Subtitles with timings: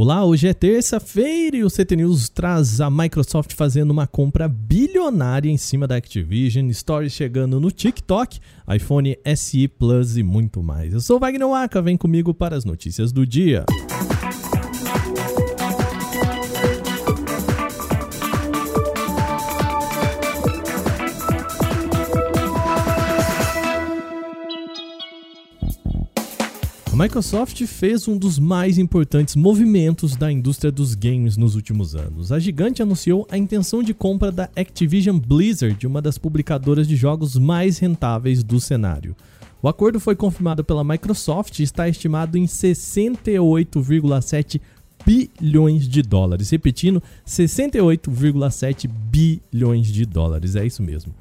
[0.00, 5.50] Olá, hoje é terça-feira e o CT News traz a Microsoft fazendo uma compra bilionária
[5.50, 8.38] em cima da Activision, stories chegando no TikTok,
[8.72, 10.92] iPhone SE Plus e muito mais.
[10.92, 13.64] Eu sou Wagner Waka, vem comigo para as notícias do dia.
[26.94, 32.32] Microsoft fez um dos mais importantes movimentos da indústria dos games nos últimos anos.
[32.32, 37.36] A gigante anunciou a intenção de compra da Activision Blizzard, uma das publicadoras de jogos
[37.36, 39.14] mais rentáveis do cenário.
[39.62, 44.60] O acordo foi confirmado pela Microsoft e está estimado em 68,7
[45.04, 46.50] bilhões de dólares.
[46.50, 50.56] Repetindo, 68,7 bilhões de dólares.
[50.56, 51.14] É isso mesmo.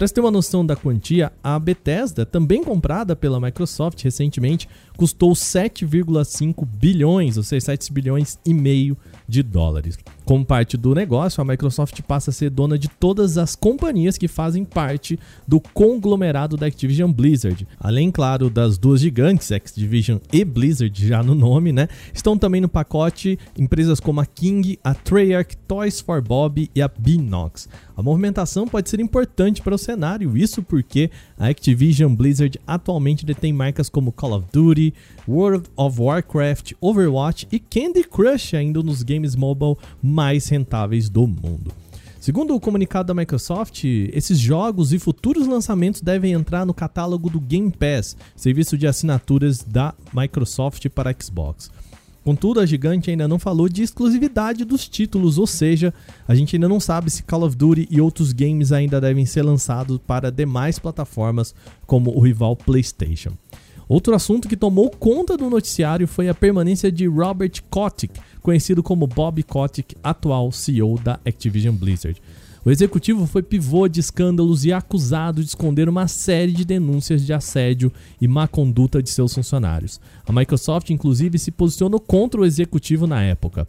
[0.00, 5.32] Para você ter uma noção da quantia, a Bethesda, também comprada pela Microsoft recentemente, custou
[5.32, 8.96] 7,5 bilhões, ou seja, 7 bilhões e meio
[9.28, 9.98] de dólares.
[10.30, 14.28] Como parte do negócio, a Microsoft passa a ser dona de todas as companhias que
[14.28, 17.66] fazem parte do conglomerado da Activision Blizzard.
[17.80, 21.88] Além, claro, das duas gigantes, Activision e Blizzard, já no nome, né?
[22.14, 26.86] Estão também no pacote empresas como a King, a Treyarch, Toys for Bob e a
[26.86, 27.68] Binox.
[27.96, 33.52] A movimentação pode ser importante para o cenário, isso porque a Activision Blizzard atualmente detém
[33.52, 34.94] marcas como Call of Duty,
[35.28, 39.76] World of Warcraft, Overwatch e Candy Crush, ainda nos games mobile
[40.48, 41.72] rentáveis do mundo.
[42.20, 47.40] Segundo o comunicado da Microsoft, esses jogos e futuros lançamentos devem entrar no catálogo do
[47.40, 51.70] Game Pass, serviço de assinaturas da Microsoft para Xbox.
[52.22, 55.94] Contudo, a gigante ainda não falou de exclusividade dos títulos, ou seja,
[56.28, 59.42] a gente ainda não sabe se Call of Duty e outros games ainda devem ser
[59.42, 61.54] lançados para demais plataformas
[61.86, 63.32] como o rival PlayStation.
[63.90, 69.04] Outro assunto que tomou conta do noticiário foi a permanência de Robert Kotick, conhecido como
[69.04, 72.22] Bob Kotick, atual CEO da Activision Blizzard.
[72.64, 77.32] O executivo foi pivô de escândalos e acusado de esconder uma série de denúncias de
[77.32, 80.00] assédio e má conduta de seus funcionários.
[80.24, 83.66] A Microsoft, inclusive, se posicionou contra o executivo na época.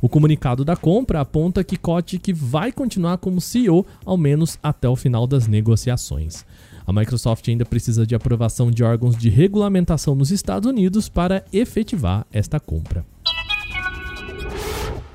[0.00, 4.94] O comunicado da compra aponta que Kotick vai continuar como CEO, ao menos até o
[4.94, 6.44] final das negociações.
[6.86, 12.26] A Microsoft ainda precisa de aprovação de órgãos de regulamentação nos Estados Unidos para efetivar
[12.32, 13.04] esta compra.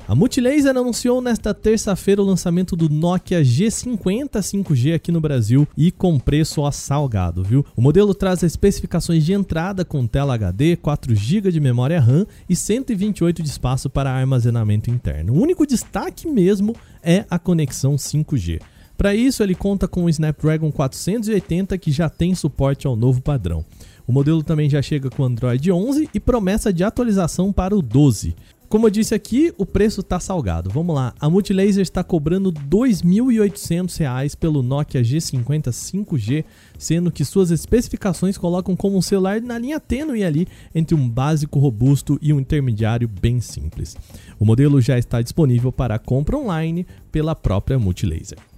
[0.10, 5.92] A Multilaser anunciou nesta terça-feira o lançamento do Nokia G50 5G aqui no Brasil e
[5.92, 7.64] com preço a salgado, viu?
[7.76, 12.56] O modelo traz especificações de entrada com tela HD, 4 GB de memória RAM e
[12.56, 15.34] 128 de espaço para armazenamento interno.
[15.34, 18.60] O único destaque mesmo é a conexão 5G.
[19.00, 23.64] Para isso, ele conta com o Snapdragon 480 que já tem suporte ao novo padrão.
[24.06, 28.36] O modelo também já chega com Android 11 e promessa de atualização para o 12.
[28.68, 30.70] Como eu disse aqui, o preço está salgado.
[30.70, 36.44] Vamos lá, a Multilaser está cobrando R$ 2.800 pelo Nokia G50 5G,
[36.78, 40.46] sendo que suas especificações colocam como um celular na linha tênue ali
[40.76, 43.96] entre um básico robusto e um intermediário bem simples.
[44.38, 48.49] O modelo já está disponível para compra online pela própria Multilaser.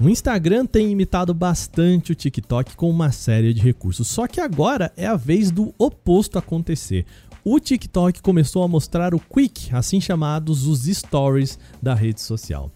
[0.00, 4.92] O Instagram tem imitado bastante o TikTok com uma série de recursos, só que agora
[4.96, 7.04] é a vez do oposto acontecer.
[7.44, 12.70] O TikTok começou a mostrar o Quick, assim chamados os stories da rede social.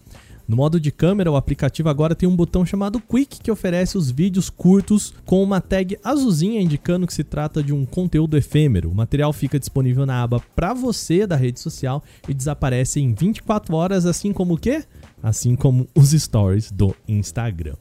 [0.47, 4.11] No modo de câmera, o aplicativo agora tem um botão chamado Quick que oferece os
[4.11, 8.91] vídeos curtos com uma tag azulzinha indicando que se trata de um conteúdo efêmero.
[8.91, 13.75] O material fica disponível na aba para você da rede social e desaparece em 24
[13.75, 14.83] horas, assim como o quê?
[15.23, 17.75] assim como os stories do Instagram.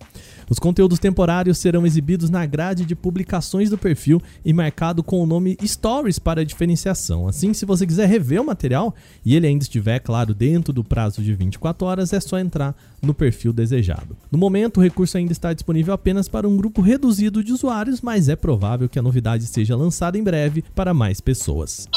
[0.49, 5.27] Os conteúdos temporários serão exibidos na grade de publicações do perfil e marcado com o
[5.27, 7.27] nome Stories para diferenciação.
[7.27, 8.95] Assim, se você quiser rever o material
[9.25, 12.52] e ele ainda estiver, claro, dentro do prazo de 24 horas, é só entrar
[13.01, 14.17] no perfil desejado.
[14.31, 18.29] No momento, o recurso ainda está disponível apenas para um grupo reduzido de usuários, mas
[18.29, 21.89] é provável que a novidade seja lançada em breve para mais pessoas.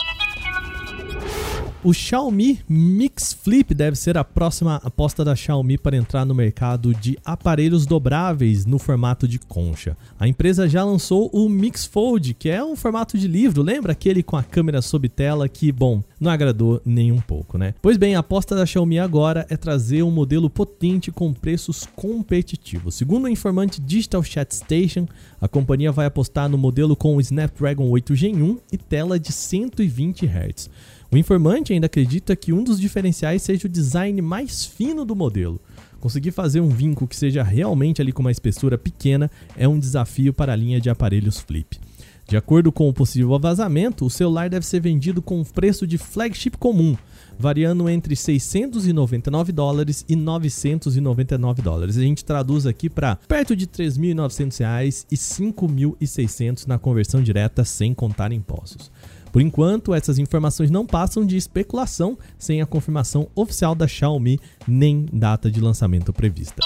[1.86, 6.96] O Xiaomi Mix Flip deve ser a próxima aposta da Xiaomi para entrar no mercado
[6.96, 9.96] de aparelhos dobráveis no formato de concha.
[10.20, 14.24] A empresa já lançou o Mix Fold, que é um formato de livro, lembra aquele
[14.24, 17.76] com a câmera sob tela que, bom, não agradou nem um pouco, né?
[17.84, 22.96] Pois bem, a aposta da Xiaomi agora é trazer um modelo potente com preços competitivos.
[22.96, 25.06] Segundo o informante Digital Chat Station,
[25.40, 29.32] a companhia vai apostar no modelo com o Snapdragon 8 Gen 1 e tela de
[29.32, 30.68] 120 Hz.
[31.12, 35.62] O informante ainda acredita que um dos diferenciais seja o design mais fino do modelo.
[36.00, 40.34] Conseguir fazer um vinco que seja realmente ali com uma espessura pequena é um desafio
[40.34, 41.80] para a linha de aparelhos flip.
[42.28, 46.58] De acordo com o possível vazamento, o celular deve ser vendido com preço de flagship
[46.58, 46.98] comum,
[47.38, 51.98] variando entre 699 dólares e 999 dólares.
[51.98, 57.94] A gente traduz aqui para perto de 3.900 reais e 5.600 na conversão direta sem
[57.94, 58.92] contar impostos.
[59.36, 65.06] Por enquanto, essas informações não passam de especulação, sem a confirmação oficial da Xiaomi nem
[65.12, 66.62] data de lançamento prevista.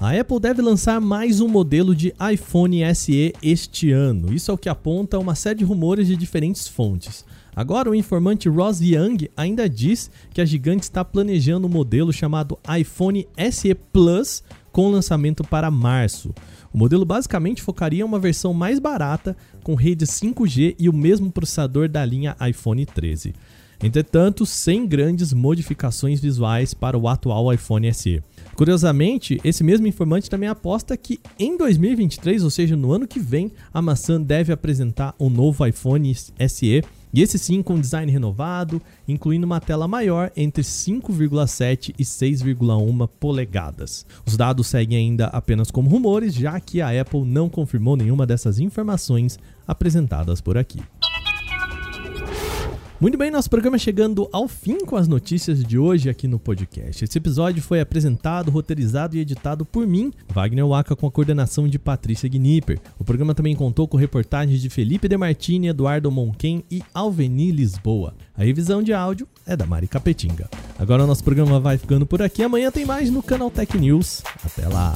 [0.00, 4.32] A Apple deve lançar mais um modelo de iPhone SE este ano.
[4.32, 7.26] Isso é o que aponta uma série de rumores de diferentes fontes.
[7.54, 12.58] Agora, o informante Ross Young ainda diz que a gigante está planejando um modelo chamado
[12.78, 14.42] iPhone SE Plus
[14.72, 16.32] com lançamento para março.
[16.72, 21.30] O modelo basicamente focaria em uma versão mais barata, com rede 5G e o mesmo
[21.30, 23.34] processador da linha iPhone 13.
[23.82, 28.22] Entretanto, sem grandes modificações visuais para o atual iPhone SE.
[28.54, 33.50] Curiosamente, esse mesmo informante também aposta que em 2023, ou seja, no ano que vem,
[33.72, 39.46] a maçã deve apresentar um novo iPhone SE e esse sim com design renovado, incluindo
[39.46, 44.06] uma tela maior entre 5,7 e 6,1 polegadas.
[44.26, 48.58] Os dados seguem ainda apenas como rumores, já que a Apple não confirmou nenhuma dessas
[48.58, 50.80] informações apresentadas por aqui.
[53.00, 57.02] Muito bem, nosso programa chegando ao fim com as notícias de hoje aqui no podcast.
[57.02, 61.78] Esse episódio foi apresentado, roteirizado e editado por mim, Wagner Waka, com a coordenação de
[61.78, 62.78] Patrícia Gnipper.
[62.98, 68.14] O programa também contou com reportagens de Felipe Demartini, Eduardo Monquen e Alveni Lisboa.
[68.36, 70.50] A revisão de áudio é da Mari Capetinga.
[70.78, 72.42] Agora o nosso programa vai ficando por aqui.
[72.42, 74.22] Amanhã tem mais no canal Tech News.
[74.44, 74.94] Até lá!